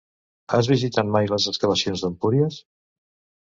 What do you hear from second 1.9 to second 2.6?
d'Empúries?